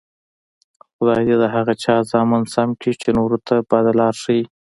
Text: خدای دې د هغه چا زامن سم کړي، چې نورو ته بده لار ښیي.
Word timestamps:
خدای 0.95 1.21
دې 1.27 1.35
د 1.41 1.45
هغه 1.55 1.73
چا 1.83 1.95
زامن 2.11 2.43
سم 2.53 2.69
کړي، 2.79 2.93
چې 3.01 3.09
نورو 3.17 3.37
ته 3.47 3.55
بده 3.71 3.91
لار 3.99 4.13
ښیي. 4.21 4.43